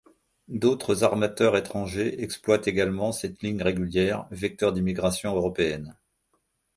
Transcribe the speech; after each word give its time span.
D'autres 0.47 1.03
armateurs 1.03 1.55
étrangers 1.55 2.23
exploitent 2.23 2.67
également 2.67 3.11
cette 3.11 3.43
ligne 3.43 3.61
régulière, 3.61 4.25
vecteur 4.31 4.73
d'immigration 4.73 5.35
européenne. 5.35 5.95